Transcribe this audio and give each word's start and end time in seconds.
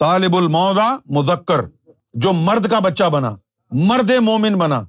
طالب 0.00 0.36
المودا 0.36 0.96
مذکر، 1.06 1.60
جو 2.14 2.32
مرد 2.32 2.70
کا 2.70 2.78
بچہ 2.78 3.04
بنا، 3.04 3.36
مرد 3.70 4.10
مومن 4.10 4.54
بنا۔ 4.54 4.82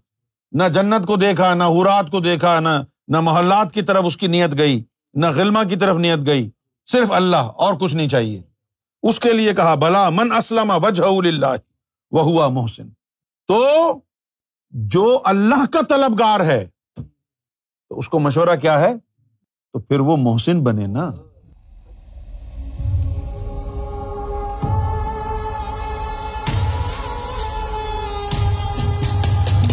نہ 0.52 0.64
جنت 0.74 1.08
کو 1.08 1.16
دیکھا، 1.16 1.54
نہ 1.54 1.64
حرات 1.64 2.12
کو 2.12 2.20
دیکھا، 2.20 2.60
نہ 2.60 2.70
نہ 3.08 3.20
محلات 3.20 3.72
کی 3.72 3.82
طرف 3.82 4.04
اس 4.08 4.18
کی 4.18 4.28
نیت 4.28 4.58
گئی، 4.58 4.84
نہ 5.14 5.26
غلما 5.36 5.64
کی 5.64 5.76
طرف 5.76 5.96
نیت 5.96 6.20
گئی۔ 6.26 6.50
صرف 6.92 7.12
اللہ 7.12 7.38
اور 7.38 7.74
کچھ 7.74 7.96
نہیں 7.96 8.08
چاہیے۔ 8.08 8.42
اس 9.04 9.20
کے 9.20 9.34
لیے 9.34 9.54
کہا، 9.54 9.76
بلا 9.76 10.10
من 10.10 10.32
اسلم 10.32 10.72
وجہ 10.84 11.04
اللہ 11.04 11.56
وہ 12.12 12.22
ہوا 12.22 12.48
محسن۔ 12.48 12.90
تو 13.48 13.66
جو 14.70 15.20
اللہ 15.24 15.66
کا 15.66 15.80
طلبگار 15.90 16.40
ہے، 16.40 16.68
تو 17.90 18.00
اس 18.00 18.10
کو 18.10 18.20
مشورہ 18.20 18.56
کیا 18.56 18.80
ہے؟ 18.80 18.98
تو 19.74 19.80
پھر 19.80 20.00
وہ 20.00 20.18
محسن 20.18 20.64
بنے 20.64 20.88
نا۔ 20.88 21.12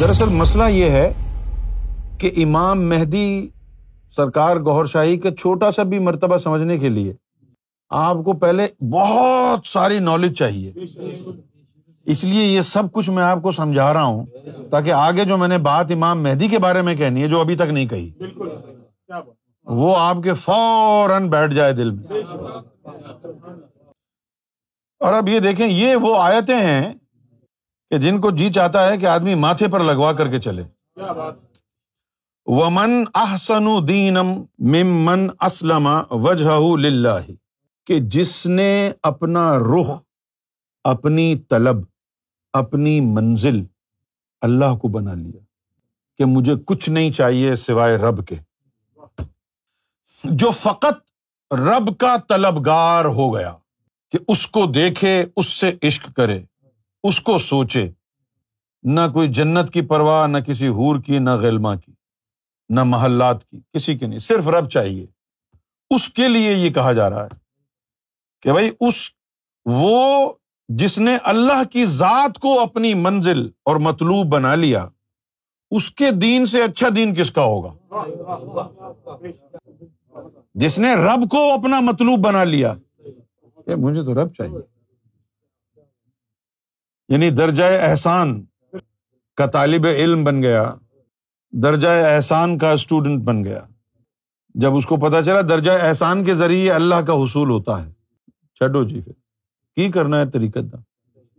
دراصل 0.00 0.28
مسئلہ 0.28 0.64
یہ 0.68 0.90
ہے 0.90 1.12
کہ 2.18 2.30
امام 2.36 2.88
مہدی 2.88 3.48
سرکار 4.16 4.56
گور 4.56 4.86
شاہی 4.86 5.16
کا 5.18 5.30
چھوٹا 5.30 5.70
سا 5.70 5.82
بھی 5.82 5.98
مرتبہ 5.98 6.36
سمجھنے 6.36 6.78
کے 6.78 6.88
لیے 6.88 7.12
آپ 7.90 8.16
کو 8.24 8.32
پہلے 8.32 8.66
بہت 8.90 9.66
ساری 9.66 9.98
نالج 9.98 10.38
چاہیے۔ 10.38 10.72
اس 12.06 12.24
لیے 12.24 12.44
یہ 12.44 12.60
سب 12.60 12.92
کچھ 12.92 13.10
میں 13.10 13.22
آپ 13.22 13.42
کو 13.42 13.52
سمجھا 13.52 13.92
رہا 13.92 14.02
ہوں 14.02 14.26
تاکہ 14.70 14.92
آگے 14.92 15.24
جو 15.24 15.36
میں 15.36 15.48
نے 15.48 15.58
بات 15.58 15.90
امام 15.90 16.22
مہدی 16.22 16.48
کے 16.48 16.58
بارے 16.58 16.82
میں 16.82 16.94
کہنی 16.94 17.22
ہے 17.22 17.28
جو 17.28 17.40
ابھی 17.40 17.56
تک 17.56 17.70
نہیں 17.70 17.86
کہی، 17.86 18.10
وہ 19.64 19.96
آپ 19.96 20.16
کے 20.24 20.34
فوراً 20.34 21.28
بیٹھ 21.30 21.54
جائے 21.54 21.72
دل 21.72 21.90
میں۔ 21.90 22.04
اور 25.00 25.12
اب 25.12 25.28
یہ 25.28 25.38
دیکھیں، 25.38 25.66
یہ 25.66 25.96
وہ 25.96 26.18
آیتیں 26.18 26.60
ہیں 26.60 26.92
کہ 27.90 27.98
جن 27.98 28.20
کو 28.20 28.30
جی 28.30 28.52
چاہتا 28.52 28.88
ہے 28.88 28.98
کہ 28.98 29.06
آدمی 29.06 29.34
ماتھے 29.34 29.68
پر 29.68 29.80
لگوا 29.80 30.12
کر 30.12 30.28
کے 30.30 30.40
چلے۔ 30.40 30.62
ومن 32.46 33.04
احسن 33.14 33.88
دینم 33.88 34.26
ممن 34.58 35.28
اسلم 35.40 35.88
وجہ 36.10 36.58
کہ 37.86 37.98
جس 37.98 38.46
نے 38.46 38.92
اپنا 39.02 39.58
رخ 39.58 39.90
اپنی 40.84 41.38
طلب 41.38 41.76
اپنی 42.52 43.00
منزل 43.00 43.64
اللہ 44.40 44.76
کو 44.76 44.88
بنا 44.88 45.14
لیا 45.14 45.40
کہ 46.18 46.24
مجھے 46.24 46.52
کچھ 46.66 46.90
نہیں 46.90 47.12
چاہیے 47.12 47.54
سوائے 47.54 47.96
رب 47.96 48.26
کے۔ 48.26 48.36
جو 50.24 50.50
فقط 50.50 50.94
رب 51.52 51.98
کا 51.98 52.16
طلبگار 52.28 53.04
ہو 53.04 53.34
گیا 53.34 53.54
کہ 54.10 54.18
اس 54.28 54.46
کو 54.46 54.66
دیکھے 54.66 55.26
اس 55.36 55.46
سے 55.46 55.70
عشق 55.82 56.16
کرے۔ 56.16 56.42
اس 57.02 57.20
کو 57.20 57.38
سوچے۔ 57.38 57.90
نہ 58.82 59.00
کوئی 59.12 59.28
جنت 59.28 59.72
کی 59.72 59.82
پرواہ، 59.82 60.26
نہ 60.26 60.38
کسی 60.38 60.68
حور 60.68 61.00
کی، 61.00 61.18
نہ 61.18 61.30
غلما 61.30 61.74
کی، 61.74 61.92
نہ 62.68 62.84
محلات 62.84 63.44
کی، 63.44 63.60
کسی 63.72 63.98
کی 63.98 64.06
نہیں، 64.06 64.18
صرف 64.18 64.48
رب 64.48 64.68
چاہیے۔ 64.68 65.06
اس 65.90 66.08
کے 66.08 66.28
لیے 66.28 66.52
یہ 66.52 66.70
کہا 66.70 66.92
جا 66.92 67.10
رہا 67.10 67.24
ہے 67.24 67.36
کہ 68.42 68.52
بھائی، 68.52 68.70
اس 68.80 68.94
وہ 69.64 70.32
جس 70.68 70.98
نے 70.98 71.16
اللہ 71.24 71.64
کی 71.64 71.86
ذات 71.86 72.38
کو 72.38 72.60
اپنی 72.60 72.94
منزل 72.94 73.48
اور 73.64 73.76
مطلوب 73.76 74.26
بنا 74.26 74.54
لیا، 74.54 74.88
اس 75.70 75.90
کے 75.90 76.10
دین 76.10 76.46
سے 76.46 76.62
اچھا 76.62 76.88
دین 76.96 77.14
کس 77.14 77.30
کا 77.30 77.42
ہوگا؟ 77.42 77.74
جس 80.54 80.78
نے 80.78 80.94
رب 80.94 81.30
کو 81.30 81.52
اپنا 81.52 81.80
مطلوب 81.80 82.20
بنا 82.20 82.44
لیا۔ 82.44 82.74
کہ 83.66 83.74
مجھے 83.76 84.02
تو 84.02 84.14
رب 84.14 84.32
چاہیے۔ 84.34 84.77
یعنی 87.08 87.30
درجۂ 87.30 87.62
احسان 87.80 88.44
کا 89.36 89.46
طالب 89.46 89.86
علم 89.86 90.24
بن 90.24 90.42
گیا 90.42 90.74
درجۂ 91.52 91.86
احسان 91.88 92.58
کا 92.58 92.70
اسٹوڈنٹ 92.72 93.22
بن 93.22 93.44
گیا۔ 93.44 93.60
جب 94.54 94.76
اس 94.76 94.86
کو 94.86 94.96
پتا 94.96 95.24
چلا 95.24 95.40
درجۂ 95.40 95.70
احسان 95.80 96.24
کے 96.24 96.34
ذریعے 96.34 96.72
اللہ 96.72 96.94
کا 96.94 97.12
حصول 97.12 97.50
ہوتا 97.50 97.86
ہے 97.86 97.92
چڈو 98.54 98.84
جی 98.84 99.00
پھر۔ 99.00 99.12
کی 99.76 99.90
کرنا 99.90 100.20
ہے 100.20 100.30
طریقت 100.30 100.72
دا؟ 100.72 100.76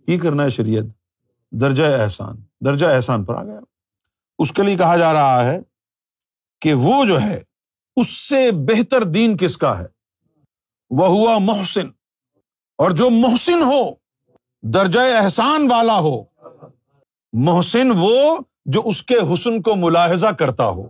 کی 0.06 0.18
کرنا 0.18 0.44
ہے 0.44 0.50
شریعت 0.50 0.84
درجۂ 1.52 2.02
احسان۔ 2.02 2.36
درجہ 2.66 2.86
احسان 2.86 3.24
پر 3.26 3.36
آ 3.36 3.44
گیا۔ 3.44 3.60
اس 4.40 4.52
کے 4.52 4.64
لیے 4.64 4.76
کہا 4.78 4.98
جا 4.98 5.14
رہا 5.14 5.44
ہے 5.44 5.60
کہ 6.62 6.74
وہ 6.74 7.06
جو 7.06 7.22
ہے، 7.22 7.42
اس 7.96 8.10
سے 8.30 8.52
بہتر 8.52 9.04
دین 9.04 9.38
کس 9.38 9.58
کا 9.58 9.80
ہے؟ 9.80 9.86
وہ 10.90 11.08
ہوا 11.08 11.38
محسن۔ 11.38 11.88
اور 12.78 12.92
جو 12.92 13.10
محسن 13.10 13.62
ہو 13.64 14.09
درجۂ 14.64 15.00
احسان 15.18 15.72
والا 15.72 16.00
ہو۔ 16.00 16.24
محسن 17.34 17.92
وہ 17.96 18.38
جو 18.66 18.82
اس 18.86 19.04
کے 19.04 19.16
حسن 19.34 19.62
کو 19.62 19.76
ملاحظہ 19.76 20.28
کرتا 20.28 20.70
ہو۔ 20.70 20.90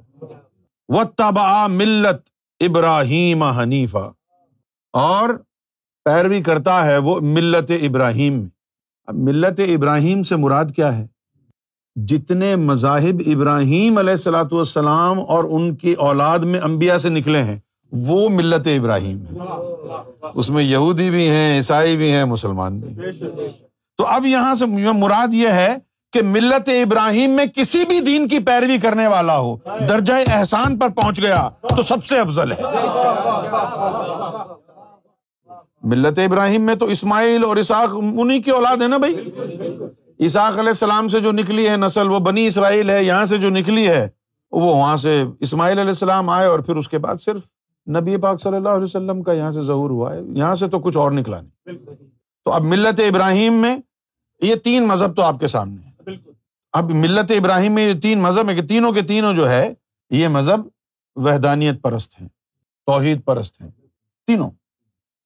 وہ 0.90 1.04
تبا 1.04 1.68
ملت 1.68 2.30
ابراہیم 2.60 3.44
حنیفہ 3.44 4.12
اور 4.94 5.30
پیروی 6.06 6.44
کرتا 6.44 6.86
ہے 6.86 6.98
وہ 6.98 7.20
ملت 7.22 7.72
ابراہیم 7.82 8.34
میں۔ 8.34 8.50
اب 9.08 9.16
ملت 9.16 9.60
ابراہیم 9.60 10.24
سے 10.24 10.36
مراد 10.36 10.66
کیا 10.76 10.98
ہے؟ 10.98 11.08
جتنے 11.96 12.56
مذاہب 12.56 13.22
ابراہیم 13.26 13.98
علیہ 13.98 14.12
السلاۃ 14.12 14.52
والسلام 14.52 15.20
اور 15.20 15.44
ان 15.44 15.76
کی 15.76 15.94
اولاد 15.94 16.40
میں 16.40 16.60
امبیا 16.60 17.00
سے 17.00 17.10
نکلے 17.10 17.44
ہیں۔ 17.44 17.60
وہ 17.92 18.30
ملت 18.30 18.68
ابراہیم 18.68 19.24
ہے۔ 19.26 19.38
اس 20.36 20.50
میں 20.50 20.64
یہودی 20.64 21.10
بھی 21.10 21.30
ہیں، 21.30 21.58
عیسائی 21.58 21.98
بھی 21.98 22.12
ہیں، 22.12 22.26
مسلمان 22.26 22.80
بھی 22.80 22.96
تو 23.98 24.06
اب 24.08 24.26
یہاں 24.26 24.56
سے 24.56 24.66
مراد 24.66 25.34
یہ 25.34 25.48
ہے 25.48 25.76
کہ 26.14 26.22
ملت 26.24 26.70
ابراہیم 26.70 27.30
میں 27.30 27.46
کسی 27.46 27.86
بھی 27.86 28.00
دین 28.00 28.28
کی 28.28 28.40
پیروی 28.40 28.78
کرنے 28.78 29.08
والا 29.08 29.38
ہو 29.38 29.58
درجۂ 29.90 30.14
احسان 30.28 30.80
پر 30.80 30.90
پہنچ 30.90 31.22
گیا 31.22 31.50
تو 31.70 31.82
سب 31.82 32.06
سے 32.06 32.20
افضل 32.20 32.52
ہے۔ 32.52 32.62
ملت 35.84 36.20
ابراہیم 36.20 36.62
میں 36.62 36.76
تو 36.76 36.86
اسماعیل 36.86 37.44
اور 37.44 37.56
اساق 37.56 37.90
انہیں 37.94 38.42
کی 38.42 38.52
اولاد 38.52 38.78
ہے 38.78 38.88
نا 38.88 38.98
بھائی؟ 38.98 39.16
اساق 40.18 40.60
علیہ 40.60 40.70
السلام 40.70 41.08
سے 41.08 41.20
جو 41.20 41.32
نکلی 41.32 41.70
ہے 41.70 41.78
نسل، 41.78 42.10
وہ 42.10 42.20
بنی 42.20 42.48
اسرائیل 42.48 42.90
ہے، 42.90 43.04
یہاں 43.04 43.26
سے 43.26 43.38
جو 43.38 43.50
نکلی 43.50 43.88
ہے، 43.88 44.10
وہ 44.52 44.76
وہاں 44.76 44.98
سے 44.98 45.24
اسماعیل 45.40 45.80
علیہ 45.80 45.90
السلام 45.90 46.30
آئے 46.30 46.48
اور 46.48 46.60
پھر 46.60 46.76
اس 46.76 46.90
کے 46.90 46.98
بعد 46.98 47.16
صرف 47.22 47.42
نبی 47.90 48.18
پاک 48.18 48.42
صلی 48.42 48.56
اللہ 48.56 48.70
علیہ 48.70 48.84
وسلم 48.84 49.24
کا 49.24 49.34
یہاں 49.34 49.52
سے 49.52 49.62
ظہور 49.62 49.90
ہوا 49.90 50.14
ہے 50.14 50.20
یہاں 50.36 50.56
سے 50.56 50.68
تو 50.68 50.80
کچھ 50.80 50.98
اور 50.98 51.12
نکلا 51.12 51.42
نہیں۔ 51.42 51.86
تو 52.46 52.52
اب 52.52 52.62
ملت 52.62 53.00
ابراہیم 53.00 53.54
میں 53.54 53.78
یہ 54.42 54.56
تین 54.56 54.88
مذہب 54.88 55.16
تو 55.16 55.22
آپ 55.22 55.40
کے 55.40 55.48
سامنے 55.48 56.12
اب 56.74 56.92
ملت 56.92 57.32
ابراہیم 57.32 57.74
میں 57.74 57.94
یہ 57.94 58.00
تین 58.00 58.20
مذہب 58.20 58.50
ہے 58.50 58.56
کہ 58.56 58.68
تینوں 58.68 58.92
کے 58.92 59.02
تینوں 59.02 59.34
جو 59.34 59.50
ہے 59.50 59.74
یہ 60.10 60.28
مذہب 60.28 60.62
وحدانیت 61.16 61.82
پرست 61.82 62.22
ہیں 62.22 62.28
توحید 62.86 63.24
پرست 63.26 63.62
ہیں۔ 63.62 63.70
تینوں۔ 64.28 64.52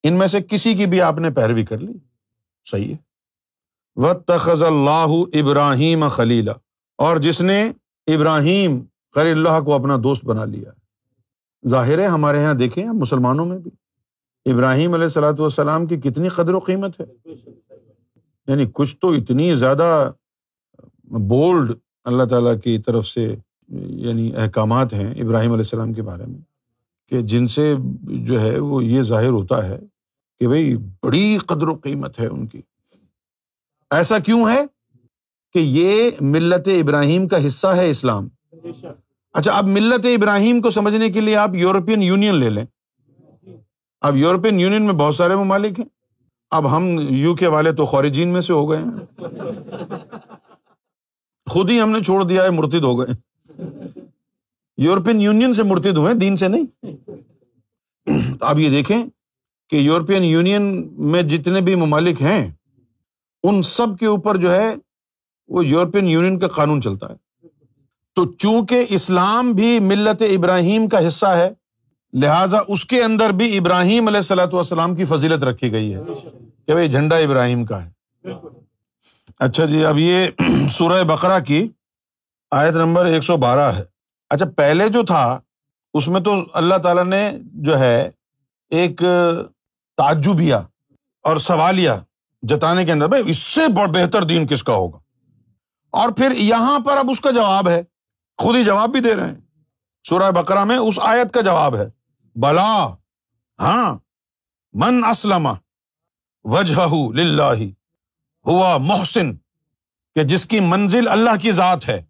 ان 0.04 0.14
میں 0.14 0.28
سے 0.28 0.42
کسی 0.42 0.76
کی 0.76 0.86
بھی 0.86 1.02
آپ 1.02 1.18
نے 1.18 1.30
پیروی 1.30 1.66
کر 1.66 1.78
لی۔ 1.78 1.94
صحیح 2.72 2.94
ہے۔ 2.94 2.98
و 3.96 4.14
تخذ 4.14 4.64
اللہ 4.64 5.06
ابراہیم 5.34 6.10
خلیلا 6.10 6.54
اور 6.98 7.18
جس 7.18 7.42
نے 7.42 7.72
ابراہیم 8.08 8.82
خلی 9.16 9.32
اللہ 9.32 9.62
کو 9.66 9.74
اپنا 9.74 9.98
دوست 10.04 10.26
بنا 10.26 10.46
لیا۔ 10.46 10.70
ظاہر 11.68 12.00
ہے 12.00 12.06
ہمارے 12.06 12.42
یہاں 12.42 12.54
دیکھیں 12.54 12.86
مسلمانوں 12.86 13.46
میں 13.46 13.58
بھی۔ 13.58 13.72
ابراہیم 14.52 14.94
علیہ 14.94 15.04
السلاۃ 15.04 15.34
والسلام 15.40 15.86
کی 15.86 15.98
کتنی 15.98 16.30
قدر 16.30 16.54
و 16.54 16.60
قیمت 16.60 17.02
ہے۔ 17.02 17.06
یعنی 18.48 18.66
کچھ 18.74 18.96
تو 18.96 19.12
اتنی 19.12 19.56
زیادہ 19.56 20.12
بولڈ 21.04 21.72
اللہ 22.04 22.24
تعالیٰ 22.24 22.56
کی 22.64 22.78
طرف 22.78 23.08
سے 23.08 23.36
یعنی 23.68 24.36
احکامات 24.36 24.94
ہیں 24.94 25.12
ابراہیم 25.12 25.52
علیہ 25.52 25.64
السلام 25.64 25.94
کے 25.94 26.02
بارے 26.02 26.26
میں، 26.26 26.40
کہ 27.10 27.22
جن 27.22 27.48
سے 27.48 27.76
جو 28.04 28.42
ہے 28.42 28.60
وہ 28.60 28.84
یہ 28.84 29.02
ظاہر 29.02 29.30
ہوتا 29.30 29.68
ہے 29.68 29.80
کہ 30.40 30.48
بھائی 30.48 30.78
بڑی 31.04 31.38
قدر 31.38 31.68
و 31.68 31.76
قیمت 31.76 32.20
ہے 32.20 32.28
ان 32.28 32.48
کی۔ 32.48 32.62
ایسا 33.92 34.20
کیوں 34.20 34.50
ہے 34.50 34.66
کہ 35.54 35.60
یہ 35.60 36.10
ملت 36.22 36.68
ابراہیم 36.68 37.28
کا 37.28 37.48
حصہ 37.48 37.68
ہے 37.68 37.90
اسلام؟ 37.90 38.28
اچھا 39.34 39.52
اب 39.52 39.68
ملت 39.68 40.06
ابراہیم 40.06 40.62
کو 40.62 40.70
سمجھنے 40.70 41.10
کے 41.10 41.22
لیے 41.22 41.36
آپ 41.36 41.56
یورپین 41.56 42.04
یونین 42.04 42.36
لے 42.36 42.50
لیں۔ 42.50 42.66
اب 44.02 44.16
یورپین 44.16 44.60
یونین 44.60 44.82
میں 44.82 44.94
بہت 44.94 45.16
سارے 45.16 45.36
ممالک 45.36 45.80
ہیں۔ 45.80 45.86
اب 46.52 46.78
ہم 46.78 47.00
یو 47.10 47.36
کے 47.36 47.48
والے 47.48 47.72
تو 47.72 47.86
خورجین 47.86 48.28
میں 48.28 48.42
سے 48.42 48.54
ہو 48.54 48.72
گئے 48.72 48.80
ہیں۔ 48.80 49.22
خود 51.50 51.70
ہی 51.70 51.82
ہم 51.82 51.90
نے 51.90 52.04
چھوڑ 52.04 52.24
دیا 52.24 52.44
ہے، 52.44 52.50
مرتد 52.50 52.84
ہو 52.84 53.00
گئے 53.00 53.14
یورپین 54.78 55.22
یونین 55.22 55.54
سے 55.54 55.64
مرتد 55.64 55.98
ہوئے، 55.98 56.14
دین 56.14 56.38
سے 56.38 56.48
نہیں۔ 56.48 56.88
آپ 58.42 58.58
یہ 58.58 58.70
دیکھیں 58.70 59.06
کہ 59.70 59.76
یورپین 59.76 60.24
یونین 60.24 60.88
میں 60.92 61.22
جتنے 61.22 61.62
بھی 61.62 61.76
ممالک 61.76 62.22
ہیں، 62.22 62.52
ان 63.44 63.64
سب 63.64 63.88
کے 64.00 64.06
اوپر 64.06 64.38
جو 64.38 64.52
ہے، 64.52 64.76
وہ 65.48 65.66
یورپین 65.66 66.08
یونین 66.08 66.40
کا 66.40 66.48
قانون 66.48 66.82
چلتا 66.82 67.10
ہے۔ 67.10 67.33
تو 68.16 68.32
چونکہ 68.34 68.86
اسلام 68.90 69.52
بھی 69.52 69.80
ملت 69.80 70.22
ابراہیم 70.22 70.88
کا 70.90 71.08
حصہ 71.08 71.26
ہے، 71.26 71.50
لہذا 72.14 72.58
اس 72.68 72.86
کے 72.86 73.04
اندر 73.04 73.30
بھی 73.30 73.58
ابراہیم 73.58 74.08
علیہ 74.08 74.18
السلاۃ 74.18 74.54
والسلام 74.54 74.96
کی 74.96 75.06
فضیلت 75.06 75.44
رکھی 75.44 75.72
گئی 75.72 75.94
ہے 75.96 76.02
کہ 76.68 76.74
بھائی 76.74 76.92
جھنڈا 76.92 77.18
ابراہیم 77.18 77.66
کا 77.66 77.86
ہے۔ 77.86 77.92
اچھا 79.40 79.66
جی 79.66 79.86
اب 79.86 80.00
یہ 80.00 80.28
سورہ 80.72 81.04
بقرہ 81.04 81.40
کی 81.40 81.68
آیت 82.52 82.74
نمبر 82.74 83.06
ایک 83.06 83.24
سو 83.24 83.38
بارہ 83.38 83.72
ہے۔ 83.76 83.84
اچھا 84.30 84.46
پہلے 84.58 84.90
جو 84.90 85.04
تھا، 85.04 85.40
اس 85.94 86.08
میں 86.08 86.22
تو 86.22 86.34
اللہ 86.54 86.76
تعالیٰ 86.76 87.06
نے 87.06 87.32
جو 87.42 87.80
ہے 87.80 88.10
ایک 88.70 89.02
تعجبیہ 89.98 90.56
اور 91.24 91.38
سوالیہ 91.38 91.92
جتانے 92.44 92.86
کے 92.86 92.92
اندر 92.92 93.08
بھائی 93.08 93.24
اس 93.26 93.38
سے 93.38 93.68
بہتر 93.68 94.24
دین 94.24 94.48
کس 94.48 94.64
کا 94.64 94.74
ہوگا؟ 94.74 94.98
اور 95.90 96.10
پھر 96.10 96.32
یہاں 96.32 96.80
پر 96.80 96.98
اب 96.98 97.12
اس 97.12 97.20
کا 97.22 97.32
جواب 97.32 97.70
ہے۔ 97.70 97.82
خود 98.38 98.56
ہی 98.56 98.64
جواب 98.64 98.90
بھی 98.90 99.00
دے 99.00 99.16
رہے 99.16 99.28
ہیں۔ 99.28 99.42
سورہ 100.10 100.32
بکرا 100.32 100.64
میں 100.64 100.78
اس 100.78 101.00
آیت 101.02 101.34
کا 101.34 101.42
جواب 101.42 101.76
ہے۔ 101.76 101.86
بلا 102.36 102.88
ہاں 103.60 104.00
من 104.74 105.04
اسلم 105.10 105.50
وجہ 106.44 106.82
ہوا 108.46 108.78
محسن، 108.78 109.36
کہ 110.16 110.24
جس 110.24 110.46
کی 110.46 110.60
منزل 110.60 111.08
اللہ 111.08 111.36
کی 111.42 111.52
ذات 111.52 111.90
ہے۔ 111.90 112.04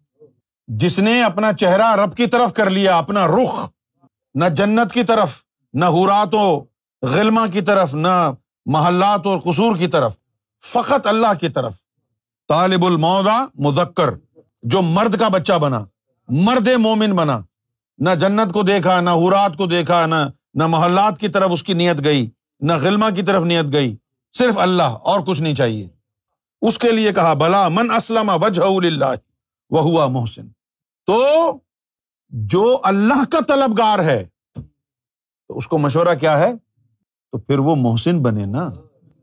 جس 0.66 0.98
نے 0.98 1.22
اپنا 1.22 1.52
چہرہ 1.52 1.96
رب 1.96 2.16
کی 2.16 2.26
طرف 2.26 2.52
کر 2.52 2.70
لیا، 2.70 2.98
اپنا 2.98 3.26
رخ، 3.26 3.68
نہ 4.34 4.44
جنت 4.44 4.92
کی 4.92 5.04
طرف، 5.04 5.42
نہ 5.74 5.84
حرات 5.84 6.34
و 6.34 6.64
غلما 7.02 7.46
کی 7.46 7.60
طرف، 7.60 7.94
نہ 7.94 8.30
محلات 8.66 9.26
اور 9.26 9.38
قصور 9.38 9.76
کی 9.76 9.86
طرف، 9.86 10.16
فقط 10.72 11.06
اللہ 11.06 11.34
کی 11.40 11.48
طرف۔ 11.48 11.74
طالب 12.48 12.84
المودا 12.84 13.46
مذکر، 13.54 14.10
جو 14.62 14.82
مرد 14.82 15.18
کا 15.18 15.28
بچہ 15.28 15.52
بنا۔ 15.52 15.84
مرد 16.28 16.68
مومن 16.68 17.12
بنا۔ 17.12 17.40
نہ 17.98 18.10
جنت 18.10 18.52
کو 18.52 18.62
دیکھا، 18.62 19.00
نہ 19.00 19.10
حرات 19.10 19.56
کو 19.56 19.66
دیکھا، 19.66 20.06
نہ 20.06 20.14
نہ 20.54 20.66
محلات 20.66 21.18
کی 21.18 21.28
طرف 21.28 21.50
اس 21.52 21.62
کی 21.62 21.72
نیت 21.72 22.04
گئی، 22.04 22.30
نہ 22.60 22.72
غلما 22.72 23.10
کی 23.10 23.22
طرف 23.22 23.42
نیت 23.42 23.72
گئی۔ 23.72 23.96
صرف 24.38 24.58
اللہ 24.58 24.82
اور 24.82 25.20
کچھ 25.20 25.42
نہیں 25.42 25.54
چاہیے۔ 25.54 25.88
اس 26.62 26.78
کے 26.78 26.92
لیے 26.92 27.12
کہا، 27.12 27.34
بلا 27.34 27.68
من 27.68 27.90
اسلم 27.90 28.30
وجہ 28.42 28.62
اللہ 28.62 29.14
وہ 29.70 29.80
ہوا 29.80 30.06
محسن۔ 30.06 30.48
تو 31.06 31.52
جو 32.28 32.80
اللہ 32.84 33.24
کا 33.30 33.38
طلبگار 33.48 33.98
ہے، 33.98 34.24
تو 35.48 35.56
اس 35.56 35.66
کو 35.66 35.78
مشورہ 35.78 36.14
کیا 36.20 36.38
ہے؟ 36.38 36.52
تو 37.32 37.38
پھر 37.38 37.58
وہ 37.58 37.74
محسن 37.74 38.22
بنے 38.22 38.46
نا۔ 38.46 38.70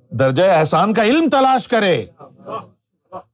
درجۂ 0.09 0.43
احسان 0.47 0.93
کا 0.93 1.03
علم 1.03 1.29
تلاش 1.29 1.67
کرے۔ 1.67 2.05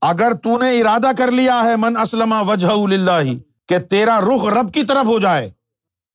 اگر 0.01 0.33
تو 0.43 0.57
نے 0.57 0.81
ارادہ 0.81 1.09
کر 1.17 1.31
لیا 1.31 1.63
ہے، 1.63 1.75
من 1.75 1.97
اسلم 1.97 2.33
وجہ 2.47 2.67
اللہ 2.67 3.46
کہ 3.67 3.79
تیرا 3.79 4.19
رخ 4.21 4.45
رب 4.45 4.73
کی 4.73 4.83
طرف 4.83 5.05
ہو 5.05 5.19
جائے۔ 5.19 5.49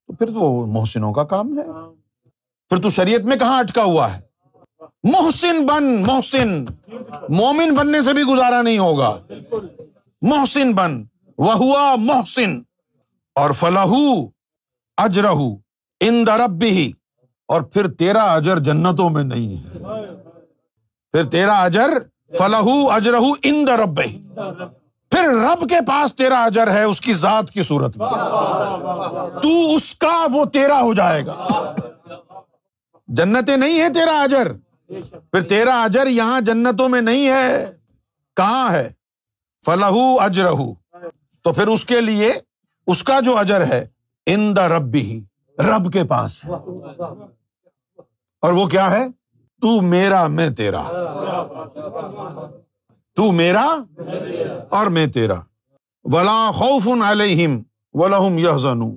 تو 0.06 0.12
پھر 0.12 0.26
تو 0.26 0.66
محسنوں 0.66 1.12
کا 1.12 1.24
کام 1.24 1.58
ہے۔ 1.58 1.62
پھر 2.68 2.82
تو 2.82 2.90
شریعت 2.90 3.20
میں 3.20 3.36
کہاں 3.36 3.58
اٹکا 3.58 3.82
ہوا 3.82 4.16
ہے؟ 4.16 4.20
محسن 5.02 5.66
بن 5.66 6.02
محسن۔ 6.02 6.64
مومن 7.28 7.74
بننے 7.74 8.02
سے 8.02 8.12
بھی 8.12 8.22
گزارا 8.22 8.62
نہیں 8.62 8.78
ہوگا۔ 8.78 9.18
محسن 10.22 10.72
بن۔ 10.72 11.04
وہ 11.38 11.52
ہوا 11.52 11.94
محسن۔ 11.98 12.62
اور 13.34 13.50
فلاح 13.50 13.92
اجرہ 14.96 15.34
ان 16.00 16.26
درب 16.26 16.50
بھی 16.50 16.92
اور 17.48 17.62
پھر 17.62 17.90
تیرا 17.90 18.22
اجر 18.22 18.58
جنتوں 18.58 19.10
میں 19.10 19.24
نہیں 19.24 19.56
ہے۔ 19.56 19.78
پھر 21.12 21.24
تیرا 21.24 21.62
اجر 21.62 21.90
فلاح 22.38 22.94
اجرہ 22.94 23.20
ان 23.42 23.66
درب 23.66 24.00
پھر 25.12 25.24
رب 25.24 25.68
کے 25.68 25.76
پاس 25.88 26.14
تیرا 26.14 26.44
اجر 26.44 26.70
ہے، 26.70 26.82
اس 26.82 27.00
کی 27.00 27.14
ذات 27.14 27.50
کی 27.50 27.62
صورت 27.62 27.96
میں۔ 27.96 28.06
تو 29.42 29.74
اس 29.74 29.94
کا 29.94 30.26
وہ 30.32 30.44
تیرا 30.44 30.80
ہو 30.80 30.94
جائے 30.94 31.26
گا۔ 31.26 31.46
جنتیں 33.08 33.56
نہیں 33.56 33.80
ہے 33.80 33.88
تیرا 33.88 34.22
اجر۔ 34.22 34.52
پھر 35.10 35.40
تیرا 35.40 35.82
اجر 35.82 36.06
یہاں 36.06 36.40
جنتوں 36.40 36.88
میں 36.88 37.00
نہیں 37.00 37.28
ہے۔ 37.28 37.76
کہاں 38.36 38.72
ہے؟ 38.72 38.92
فلاح 39.66 39.92
اجرہ 40.20 40.54
تو 41.42 41.52
پھر 41.52 41.66
اس 41.68 41.84
کے 41.84 42.00
لیے 42.00 42.32
اس 42.86 43.02
کا 43.02 43.20
جو 43.20 43.38
اجر 43.38 43.64
ہے 43.64 43.88
ان 44.26 44.56
دا 44.56 44.68
رب 44.68 44.82
بھی 44.82 45.24
رب 45.58 45.92
کے 45.92 46.04
پاس 46.04 46.44
ہے۔ 46.44 46.50
اور 48.42 48.52
وہ 48.52 48.66
کیا 48.66 48.90
ہے؟ 48.90 49.06
تو 49.60 49.80
میرا 49.80 50.26
میں 50.26 50.50
تیرا۔ 50.50 50.82
تو 53.14 53.32
میرا 53.32 53.76
اور 54.70 54.86
میں 54.86 55.06
تیرا۔ 55.06 55.40
ولا 56.04 56.50
خوف 56.50 56.88
علیہم 57.04 57.62
ولہم 57.92 58.38
یحزنون 58.38 58.96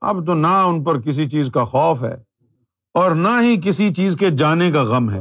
اب 0.00 0.26
تو 0.26 0.34
نہ 0.34 0.46
ان 0.46 0.84
پر 0.84 1.00
کسی 1.00 1.28
چیز 1.30 1.50
کا 1.54 1.64
خوف 1.64 2.02
ہے 2.02 2.22
اور 2.94 3.10
نہ 3.10 3.28
ہی 3.42 3.60
کسی 3.64 3.94
چیز 3.94 4.16
کے 4.16 4.30
جانے 4.30 4.72
کا 4.72 4.82
غم 4.82 5.10
ہے۔ 5.10 5.20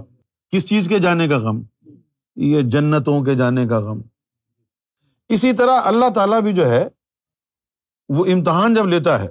کس 0.50 0.68
چیز 0.68 0.88
کے 0.88 1.00
جانے 1.00 1.27
کا 1.27 1.38
غم؟ 1.38 1.62
یہ 2.36 2.62
جنتوں 2.62 3.24
کے 3.24 3.36
جانے 3.36 3.68
کا 3.68 3.80
غم۔ 3.80 4.01
اسی 5.30 5.54
طرح 5.54 5.81
اللہ 5.83 6.09
تعالیٰ 6.15 6.42
بھی 6.42 6.54
جو 6.54 6.69
ہے، 6.69 6.88
وہ 8.09 8.25
امتحان 8.25 8.74
جب 8.74 8.88
لیتا 8.88 9.24
ہے، 9.24 9.27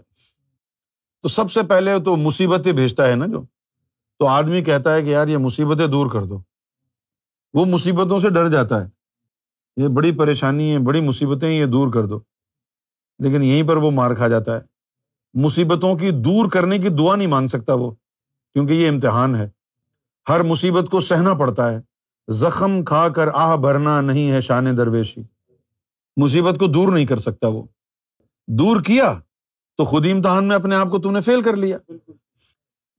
تو 1.23 1.29
سب 1.29 1.53
سے 1.53 1.63
پہلے 1.63 2.01
تو 2.01 2.17
مصیبتیں 2.17 2.73
بھیجتا 2.73 3.07
ہے 3.07 3.15
نا 3.15 3.27
جو۔ 3.27 3.43
تو 4.19 4.27
آدمی 4.27 4.63
کہتا 4.63 4.95
ہے 4.95 5.03
کہ 5.03 5.09
یار 5.09 5.29
یہ 5.29 5.37
مصیبتیں 5.37 5.87
دور 5.87 6.11
کر 6.11 6.25
دو۔ 6.25 6.39
وہ 7.55 7.65
مصیبتوں 7.65 8.19
سے 8.19 8.31
ڈر 8.31 8.49
جاتا 8.49 8.85
ہے۔ 8.85 8.91
یہ 9.77 9.89
بڑی 9.89 10.13
پریشانی 10.13 10.73
ہے 10.73 10.79
بڑی 10.79 11.01
مصیبتیں 11.01 11.51
یہ 11.51 11.67
دور 11.67 11.93
کر 11.93 12.07
دو۔ 12.07 12.21
لیکن 13.19 13.43
یہیں 13.43 13.69
پر 13.69 13.77
وہ 13.77 13.91
مار 13.91 14.15
کھا 14.15 14.29
جاتا 14.29 14.57
ہے۔ 14.57 14.61
مصیبتوں 15.35 15.95
کی 15.95 16.11
دور 16.11 16.51
کرنے 16.51 16.79
کی 16.79 16.89
دعا 16.89 17.17
نہیں 17.17 17.27
مانگ 17.27 17.49
سکتا 17.49 17.75
وہ، 17.75 17.91
کیونکہ 18.55 18.73
یہ 18.73 18.89
امتحان 18.89 19.35
ہے۔ 19.35 19.51
ہر 20.29 20.43
مصیبت 20.43 20.91
کو 20.91 21.01
سہنا 21.01 21.35
پڑتا 21.35 21.73
ہے۔ 21.73 21.81
زخم 22.29 22.85
کھا 22.85 23.09
کر 23.09 23.29
آہ 23.35 23.57
بھرنا 23.57 24.01
نہیں 24.01 24.31
ہے 24.31 24.41
شان 24.41 24.77
درویشی۔ 24.77 25.23
مصیبت 26.17 26.59
کو 26.59 26.67
دور 26.67 26.93
نہیں 26.93 27.07
کر 27.07 27.19
سکتا 27.19 27.49
وہ۔ 27.49 27.63
دور 28.47 28.81
کیا؟ 28.81 29.21
تو 29.77 29.85
خود 29.85 30.07
ہی 30.07 30.13
امتحان 30.13 30.45
میں 30.45 30.57
اپنے 30.57 30.77
آپ 30.77 30.91
کو 30.91 30.99
تم 30.99 31.13
نے 31.13 31.21
فیل 31.21 31.43
کر 31.43 31.57
لیا۔ 31.57 31.79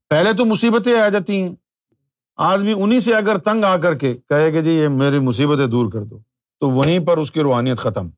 پہلے 0.09 0.33
تو 0.33 0.45
مصیبتیں 0.45 0.99
آ 0.99 1.09
جاتی 1.09 1.41
ہیں۔ 1.41 1.55
آدمی 2.37 2.73
انہیں 2.77 2.99
سے 2.99 3.15
اگر 3.15 3.37
تنگ 3.37 3.63
آ 3.63 3.77
کر 3.77 3.95
کے 3.95 4.13
کہے 4.13 4.51
کہ 4.51 4.61
جی 4.61 4.69
یہ 4.69 4.87
میری 4.87 5.19
مصیبتیں 5.19 5.67
دور 5.67 5.91
کر 5.91 6.03
دو، 6.03 6.19
تو 6.59 6.69
وہیں 6.69 6.99
پر 6.99 7.17
اس 7.17 7.31
کی 7.31 7.41
روحانیت 7.41 7.77
ختم۔ 7.77 8.09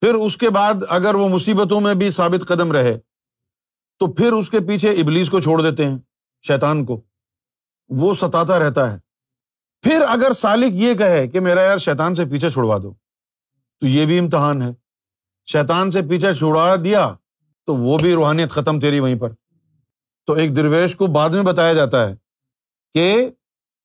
پھر 0.00 0.14
اس 0.14 0.36
کے 0.36 0.50
بعد 0.50 0.74
اگر 0.88 1.14
وہ 1.14 1.28
مصیبتوں 1.28 1.80
میں 1.80 1.94
بھی 1.94 2.10
ثابت 2.10 2.48
قدم 2.48 2.72
رہے، 2.72 2.98
تو 3.98 4.06
پھر 4.06 4.32
اس 4.32 4.50
کے 4.50 4.60
پیچھے 4.60 4.90
ابلیس 4.90 5.30
کو 5.30 5.40
چھوڑ 5.40 5.62
دیتے 5.62 5.86
ہیں، 5.86 5.98
شیطان 6.46 6.84
کو۔ 6.84 7.00
وہ 7.88 8.14
ستاتا 8.14 8.58
رہتا 8.58 8.92
ہے۔ 8.92 8.98
پھر 9.82 10.00
اگر 10.08 10.32
سالک 10.32 10.72
یہ 10.72 10.94
کہے 10.94 11.28
کہ 11.28 11.40
میرا 11.40 11.62
یار 11.62 11.78
شیطان 11.78 12.14
سے 12.14 12.24
پیچھے 12.24 12.50
چھڑوا 12.50 12.78
دو، 12.78 12.94
تو 13.80 13.86
یہ 13.86 14.06
بھی 14.06 14.18
امتحان 14.18 14.62
ہے۔ 14.62 14.70
شیطان 15.46 15.90
سے 15.90 16.02
پیچھے 16.02 16.34
چھڑا 16.34 16.76
دیا، 16.84 17.14
تو 17.66 17.76
وہ 17.76 17.98
بھی 17.98 18.14
روحانیت 18.14 18.50
ختم 18.50 18.80
تیری 18.80 19.00
وہیں 19.00 19.20
پر۔ 19.20 19.30
تو 20.26 20.32
ایک 20.32 20.56
درویش 20.56 20.96
کو 20.96 21.06
بعد 21.06 21.30
میں 21.30 21.42
بتایا 21.42 21.72
جاتا 21.72 22.08
ہے 22.08 22.21
کہ 22.94 23.30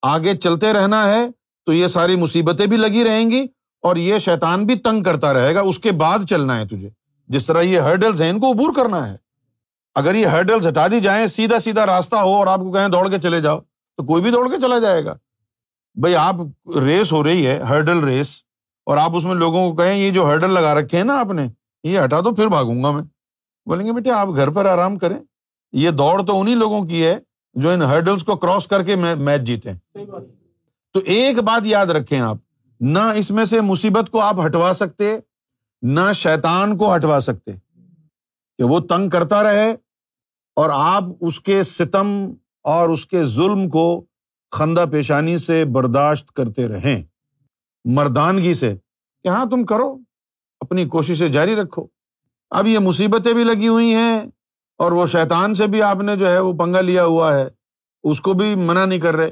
آگے 0.01 0.37
چلتے 0.37 0.73
رہنا 0.73 1.05
ہے 1.07 1.27
تو 1.65 1.73
یہ 1.73 1.87
ساری 1.87 2.15
مصیبتیں 2.15 2.65
بھی 2.65 2.77
لگی 2.77 3.03
رہیں 3.03 3.29
گی 3.31 3.45
اور 3.83 3.95
یہ 3.95 4.17
شیطان 4.17 4.65
بھی 4.65 4.75
تنگ 4.75 5.03
کرتا 5.03 5.33
رہے 5.33 5.55
گا، 5.55 5.61
اس 5.61 5.79
کے 5.79 5.91
بعد 5.91 6.19
چلنا 6.29 6.59
ہے 6.59 6.65
تجھے۔ 6.65 6.89
جس 7.27 7.45
طرح 7.45 7.61
یہ 7.61 7.79
ہرڈلز 7.79 8.21
ہیں، 8.21 8.29
ان 8.29 8.39
کو 8.39 8.51
عبور 8.51 8.73
کرنا 8.75 9.09
ہے۔ 9.09 9.15
اگر 9.95 10.15
یہ 10.15 10.25
ہرڈلز 10.25 10.67
ہٹا 10.67 10.87
دی 10.87 10.99
جائیں، 10.99 11.27
سیدھا 11.27 11.59
سیدھا 11.59 11.85
راستہ 11.85 12.15
ہو 12.15 12.35
اور 12.35 12.47
آپ 12.47 12.59
کو 12.59 12.71
کہیں 12.71 12.87
دوڑ 12.87 13.09
کے 13.09 13.19
چلے 13.19 13.41
جاؤ، 13.41 13.59
تو 13.59 14.03
کوئی 14.03 14.23
بھی 14.23 14.31
دوڑ 14.31 14.49
کے 14.49 14.59
چلا 14.61 14.79
جائے 14.79 15.05
گا۔ 15.05 15.15
بھائی 15.95 16.15
آپ 16.15 16.35
ریس 16.75 17.11
ہو 17.11 17.23
رہی 17.23 17.47
ہے 17.47 17.57
ہرڈل 17.59 18.03
ریس، 18.03 18.41
اور 18.85 18.97
آپ 18.97 19.15
اس 19.15 19.23
میں 19.23 19.35
لوگوں 19.35 19.71
کو 19.71 19.77
کہیں، 19.77 19.95
یہ 19.95 20.11
جو 20.11 20.25
ہرڈل 20.25 20.51
لگا 20.51 20.73
رکھے 20.75 20.97
ہیں 20.97 21.05
نا 21.05 21.19
آپ 21.19 21.31
نے، 21.31 21.47
یہ 21.83 21.99
ہٹا 21.99 22.19
دو، 22.19 22.35
پھر 22.35 22.47
بھاگوں 22.47 22.83
گا 22.83 22.91
میں۔ 22.91 23.03
بولیں 23.65 23.85
گے، 23.85 23.91
بیٹے 23.91 24.11
آپ 24.11 24.27
گھر 24.35 24.49
پر 24.49 24.65
آرام 24.65 24.97
کریں۔ 24.97 25.17
یہ 25.71 25.89
دوڑ 25.89 26.23
تو 26.23 26.39
انہیں 26.41 26.55
لوگوں 26.55 26.85
کی 26.85 27.05
ہے 27.05 27.19
جو 27.61 27.69
ان 27.69 27.81
ہرڈلس 27.81 28.23
کو 28.23 28.35
کراس 28.35 28.67
کر 28.67 28.83
کے 28.83 28.95
میچ 28.95 29.41
جیتے 29.41 29.69
تو 30.93 30.99
ایک 31.05 31.39
بات 31.39 31.65
یاد 31.65 31.85
رکھیں 31.85 32.19
آپ 32.19 32.37
نہ 32.79 32.99
اس 32.99 33.31
میں 33.31 33.45
سے 33.45 33.61
مصیبت 33.61 34.11
کو 34.11 34.21
آپ 34.21 34.35
ہٹوا 34.45 34.73
سکتے 34.73 35.19
نہ 35.81 36.13
شیتان 36.15 36.77
کو 36.77 36.95
ہٹوا 36.95 37.19
سکتے۔ 37.19 37.51
کہ 38.57 38.63
وہ 38.63 38.79
تنگ 38.79 39.09
کرتا 39.09 39.43
رہے 39.43 39.75
اور 40.55 40.69
آپ 40.73 41.03
اس 41.21 41.39
کے 41.39 41.63
ستم 41.63 42.33
اور 42.63 42.89
اس 42.89 43.05
کے 43.05 43.25
ظلم 43.25 43.69
کو 43.69 44.05
خندہ 44.51 44.85
پیشانی 44.91 45.37
سے 45.37 45.65
برداشت 45.65 46.31
کرتے 46.33 46.67
رہیں۔ 46.67 47.03
مردانگی 47.85 48.53
سے 48.53 48.77
کہ 49.23 49.27
ہاں 49.27 49.45
تم 49.45 49.65
کرو 49.65 49.97
اپنی 50.59 50.85
کوششیں 50.85 51.29
جاری 51.29 51.55
رکھو۔ 51.55 51.87
اب 52.49 52.67
یہ 52.67 52.79
مصیبتیں 52.79 53.33
بھی 53.33 53.43
لگی 53.43 53.67
ہوئی 53.67 53.93
ہیں 53.93 54.21
اور 54.77 54.91
وہ 54.91 55.05
شیطان 55.05 55.55
سے 55.55 55.67
بھی 55.67 55.81
آپ 55.81 55.95
نے 55.95 56.15
جو 56.15 56.27
ہے 56.31 56.39
وہ 56.39 56.53
پنگا 56.53 56.81
لیا 56.81 57.05
ہوا 57.05 57.37
ہے، 57.37 57.47
اس 58.03 58.21
کو 58.21 58.33
بھی 58.33 58.55
منع 58.55 58.85
نہیں 58.85 58.99
کر 58.99 59.15
رہے۔ 59.15 59.31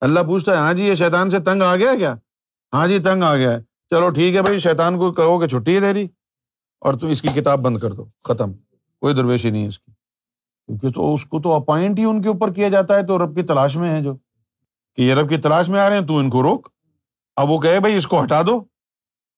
اللہ 0.00 0.20
پوچھتا 0.20 0.52
ہے 0.52 0.56
ہاں 0.56 0.74
جی 0.74 0.84
یہ 0.84 0.94
شیطان 0.94 1.30
سے 1.30 1.38
تنگ 1.38 1.62
آ 1.62 1.76
گیا 1.76 1.94
کیا؟ 1.94 2.14
ہاں 2.72 2.86
جی 2.86 2.98
تنگ 2.98 3.22
آ 3.22 3.36
گیا 3.36 3.52
ہے۔ 3.52 3.60
چلو 3.90 4.10
ٹھیک 4.10 4.36
ہے 4.36 4.42
بھائی، 4.42 4.58
شیطان 4.58 4.98
کو 4.98 5.12
کہو 5.12 5.38
کہ 5.38 5.46
چھٹی 5.46 5.74
ہے 5.74 5.80
دے 5.80 5.92
رہی 5.92 6.06
اور 6.80 6.94
تم 6.94 7.06
اس 7.06 7.22
کی 7.22 7.28
کتاب 7.28 7.58
بند 7.58 7.78
کر 7.78 7.90
دو، 7.90 8.04
ختم۔ 8.24 8.52
کوئی 9.00 9.14
درویشی 9.14 9.50
نہیں 9.50 9.62
ہے 9.62 9.68
اس 9.68 9.78
کی۔ 9.78 9.92
کیونکہ 10.66 10.90
تو 10.90 11.14
اس 11.14 11.24
کو 11.24 11.40
تو 11.40 11.52
اپوائنٹ 11.52 11.98
ہی 11.98 12.04
ان 12.04 12.22
کے 12.22 12.28
اوپر 12.28 12.52
کیا 12.52 12.68
جاتا 12.68 12.96
ہے، 12.96 13.06
تو 13.06 13.24
رب 13.24 13.34
کی 13.34 13.42
تلاش 13.42 13.76
میں 13.76 13.90
ہے 13.90 14.02
جو۔ 14.02 14.16
کہ 14.96 15.02
یہ 15.02 15.14
رب 15.14 15.28
کی 15.28 15.36
تلاش 15.36 15.68
میں 15.68 15.80
آ 15.80 15.88
رہے 15.88 15.98
ہیں، 15.98 16.06
تو 16.06 16.16
ان 16.16 16.30
کو 16.30 16.42
روک۔ 16.42 16.68
اب 17.36 17.50
وہ 17.50 17.58
کہے، 17.58 17.80
بھائی، 17.80 17.96
اس 17.96 18.06
کو 18.06 18.22
ہٹا 18.22 18.42
دو۔ 18.42 18.64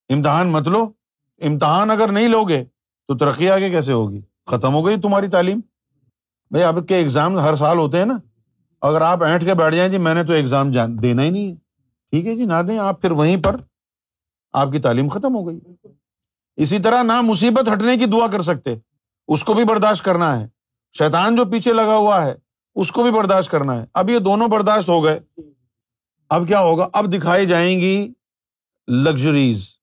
امتحان 0.09 0.49
مت 0.49 0.69
لو۔ 0.69 0.93
امتحان 1.41 1.91
اگر 1.91 2.13
نہیں 2.13 2.29
لوگے، 2.29 2.65
تو 3.09 3.17
ترقی 3.17 3.51
آگے 3.51 3.71
کیسے 3.71 3.93
ہوگی؟ 3.93 4.21
ختم 4.51 4.75
ہو 4.75 4.87
گئی 4.87 5.01
تمہاری 5.01 5.29
تعلیم؟ 5.29 5.61
بھائی 6.51 6.65
اب 6.65 6.89
کے 6.89 6.97
ایگزام 6.97 7.39
ہر 7.39 7.57
سال 7.57 7.79
ہوتے 7.79 7.99
ہیں 7.99 8.05
نا۔ 8.05 8.19
اگر 8.81 9.01
آپ 9.01 9.23
اینٹ 9.23 9.45
کے 9.45 9.55
بیٹھ 9.55 9.75
جائیں 9.75 9.91
جی 9.91 9.99
میں 9.99 10.15
نے 10.15 10.25
تو 10.25 10.33
ایگزام 10.33 10.71
دینا 11.03 11.23
ہی 11.23 11.31
نہیں 11.31 11.49
ہے۔ 11.49 11.55
ٹھیک 12.11 12.27
ہے 12.27 12.37
جی 12.37 12.45
نہ 12.45 12.63
دیں 12.69 12.79
آپ 12.79 13.01
پھر 13.01 13.11
وہیں 13.11 13.43
پر۔ 13.43 13.57
آپ 14.53 14.73
کی 14.73 14.79
تعلیم 14.79 15.09
ختم 15.09 15.35
ہو 15.35 15.47
گئی۔ 15.47 15.61
اسی 16.57 16.79
طرح 16.79 17.03
نہ 17.03 17.21
مصیبت 17.21 17.69
ہٹنے 17.73 17.97
کی 17.97 18.05
دعا 18.07 18.27
کر 18.27 18.43
سکتے۔ 18.43 18.75
اس 19.29 19.45
کو 19.45 19.55
بھی 19.55 19.65
برداشت 19.65 20.05
کرنا 20.05 20.41
ہے۔ 20.41 20.49
شیطان 20.99 21.37
جو 21.37 21.45
پیچھے 21.45 21.73
لگا 21.73 21.97
ہوا 21.97 22.25
ہے، 22.25 22.35
اس 22.75 22.93
کو 22.93 23.03
بھی 23.03 23.11
برداشت 23.11 23.51
کرنا 23.51 23.75
ہے۔ 23.75 23.87
اب 23.95 24.11
یہ 24.11 24.19
دونوں 24.19 24.49
برداشت 24.49 24.89
ہو 24.89 25.05
گئے۔ 25.05 25.21
اب 26.29 26.49
کیا 26.49 26.61
ہوگا؟ 26.61 26.89
اب 26.93 27.13
دکھائی 27.13 27.47
جائیں 27.47 27.81
گی 27.81 28.13
لگژریز، 28.89 29.75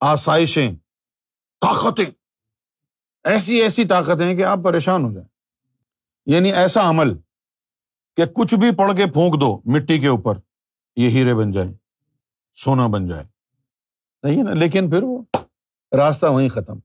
آسائشیں، 0.00 0.72
طاقتیں۔ 1.60 2.06
ایسی 3.24 3.56
ایسی 3.56 3.84
طاقتیں 3.84 4.34
کہ 4.34 4.44
آپ 4.44 4.58
پریشان 4.64 5.04
ہو 5.04 5.12
جائیں۔ 5.12 5.28
یعنی 6.26 6.52
ایسا 6.52 6.90
عمل 6.90 7.18
کہ 8.16 8.26
کچھ 8.26 8.54
بھی 8.54 8.74
پڑھ 8.74 8.96
کے 8.96 9.06
پھونک 9.06 9.40
دو 9.40 9.60
مٹی 9.64 9.98
کے 9.98 10.06
اوپر، 10.06 10.34
یہ 10.96 11.10
ہیرے 11.10 11.34
بن 11.34 11.52
جائیں، 11.52 11.72
سونا 12.54 12.86
بن 12.86 13.08
جائے۔ 13.08 13.24
نہیں 14.22 14.42
نا؟ 14.42 14.52
لیکن 14.52 14.90
پھر 14.90 15.02
وہ 15.02 15.22
راستہ 15.96 16.26
وہیں 16.26 16.48
ختم۔ 16.48 16.78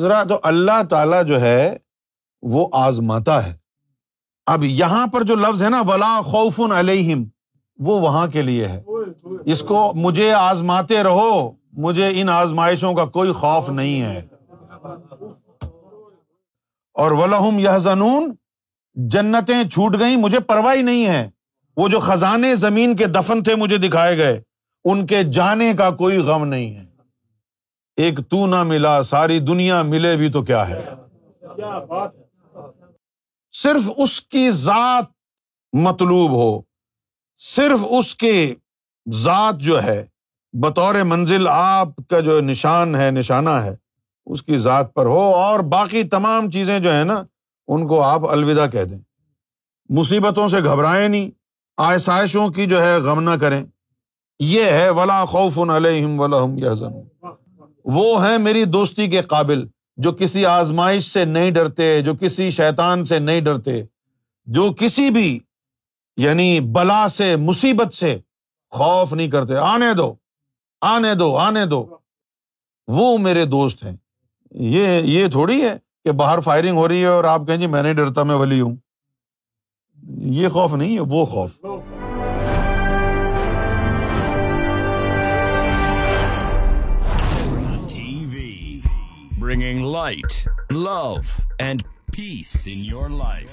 ذرا 0.00 0.24
تو 0.24 0.40
اللہ 0.42 0.82
تعالی 0.90 1.16
جو 1.26 1.40
ہے، 1.40 1.76
وہ 2.42 2.68
آزماتا 2.72 3.46
ہے۔ 3.46 3.56
اب 4.46 4.64
یہاں 4.64 5.06
پر 5.06 5.22
جو 5.22 5.34
لفظ 5.34 5.62
ہے 5.62 5.68
نا، 5.68 5.82
ولا 5.86 6.20
خوف 6.20 6.60
علیہم 6.74 7.24
وہ 7.78 8.00
وہاں 8.00 8.26
کے 8.26 8.42
لیے 8.42 8.68
ہے۔ 8.68 8.82
اس 9.44 9.60
کو 9.60 9.92
مجھے 9.94 10.32
آزماتے 10.32 11.02
رہو، 11.02 11.52
مجھے 11.72 12.20
ان 12.20 12.28
آزمائشوں 12.28 12.94
کا 12.94 13.04
کوئی 13.04 13.32
خوف 13.32 13.68
نہیں 13.68 14.02
ہے۔ 14.02 14.26
اور 16.94 17.10
ولہم 17.10 17.58
یہ 17.58 17.78
زنون 17.78 18.34
جنتیں 18.94 19.64
چھوٹ 19.64 19.96
گئیں، 19.98 20.16
مجھے 20.16 20.40
پرواہ 20.40 20.74
نہیں 20.74 21.06
ہے۔ 21.06 21.30
وہ 21.76 21.88
جو 21.88 22.00
خزانے 22.00 22.56
زمین 22.56 22.96
کے 22.96 23.06
دفن 23.06 23.42
تھے 23.42 23.54
مجھے 23.54 23.76
دکھائے 23.76 24.18
گئے، 24.18 24.42
ان 24.84 25.06
کے 25.06 25.22
جانے 25.22 25.72
کا 25.78 25.90
کوئی 25.90 26.18
غم 26.18 26.44
نہیں 26.44 26.76
ہے۔ 26.76 26.84
ایک 27.96 28.18
تو 28.28 28.46
نہ 28.46 28.62
ملا، 28.62 29.02
ساری 29.02 29.38
دنیا 29.38 29.82
ملے 29.82 30.16
بھی 30.16 30.30
تو 30.30 30.42
کیا 30.42 30.68
ہے؟ 30.68 30.84
صرف 33.52 33.90
اس 33.96 34.20
کی 34.20 34.50
ذات 34.50 35.04
مطلوب 35.72 36.30
ہو۔ 36.30 36.62
صرف 37.38 37.78
اس 37.90 38.14
کی 38.14 38.54
ذات 39.12 39.58
جو 39.58 39.82
ہے، 39.82 40.06
بطور 40.52 40.94
منزل 40.94 41.48
آپ 41.48 41.88
کا 42.10 42.20
جو 42.20 42.40
نشان 42.40 42.96
ہے، 42.96 43.10
نشانہ 43.10 43.50
ہے 43.50 43.83
اس 44.26 44.42
کی 44.42 44.58
ذات 44.58 44.94
پر 44.94 45.06
ہو 45.06 45.20
اور 45.20 45.60
باقی 45.60 46.02
تمام 46.02 46.50
چیزیں 46.50 46.78
جو 46.78 46.94
ہے 46.94 47.04
نا، 47.04 47.22
ان 47.68 47.86
کو 47.86 48.02
آپ 48.02 48.24
الوداع 48.24 48.66
کہہ 48.66 48.84
دیں۔ 48.84 48.98
مصیبتوں 49.88 50.48
سے 50.48 50.60
گھبرائیں 50.64 51.08
نہیں، 51.08 51.30
آسائشوں 51.76 52.48
کی 52.48 52.66
جو 52.66 52.82
ہے 52.82 52.96
غم 52.96 53.20
نہ 53.20 53.36
کریں۔ 53.40 53.64
یہ 54.38 54.64
ہے، 54.64 54.90
ولا 54.90 55.24
خوف 55.24 55.58
علیہم 55.58 56.20
ولاحم 56.20 56.58
یا 56.58 56.72
وہ 57.84 58.26
ہیں 58.26 58.38
میری 58.38 58.64
دوستی 58.64 59.08
کے 59.08 59.22
قابل، 59.22 59.66
جو 59.96 60.12
کسی 60.12 60.46
آزمائش 60.46 61.12
سے 61.12 61.24
نہیں 61.24 61.50
ڈرتے، 61.50 62.02
جو 62.02 62.12
کسی 62.20 62.50
شیطان 62.50 63.04
سے 63.04 63.18
نہیں 63.18 63.40
ڈرتے، 63.40 63.84
جو 64.44 64.72
کسی 64.78 65.10
بھی 65.10 65.40
یعنی 66.16 66.60
بلا 66.60 67.08
سے، 67.08 67.36
مصیبت 67.36 67.94
سے 67.94 68.18
خوف 68.70 69.12
نہیں 69.12 69.30
کرتے۔ 69.30 69.56
آنے 69.56 69.94
دو 69.94 70.14
آنے 70.80 71.14
دو 71.14 71.36
آنے 71.36 71.66
دو۔ 71.66 71.96
وہ 72.88 73.18
میرے 73.18 73.44
دوست 73.44 73.84
ہیں۔ 73.84 73.96
یہ 74.54 75.00
یہ 75.04 75.28
تھوڑی 75.28 75.62
ہے 75.62 75.76
کہ 76.04 76.12
باہر 76.12 76.40
فائرنگ 76.40 76.76
ہو 76.76 76.88
رہی 76.88 77.00
ہے 77.00 77.06
اور 77.06 77.24
آپ 77.24 77.46
کہیں 77.46 77.56
جی 77.56 77.66
میں 77.66 77.82
نہیں 77.82 77.92
ڈرتا، 77.92 78.22
میں 78.22 78.34
ولی 78.34 78.60
ہوں۔ 78.60 78.76
یہ 80.18 80.48
خوف 80.48 80.74
نہیں 80.74 80.94
ہے، 80.94 81.00
وہ 81.00 81.24
خوف۔ 81.24 81.50
Bringing 89.38 89.86
light 89.92 90.48
love 90.70 91.14
and 91.58 91.82
peace 92.06 92.68
in 92.72 92.84
your 92.84 93.08
life 93.08 93.48